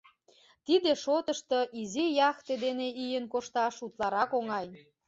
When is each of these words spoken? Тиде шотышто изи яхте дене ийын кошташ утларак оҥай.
Тиде 0.65 0.91
шотышто 1.03 1.59
изи 1.81 2.05
яхте 2.29 2.53
дене 2.65 2.87
ийын 3.03 3.25
кошташ 3.33 3.75
утларак 3.85 4.31
оҥай. 4.37 4.67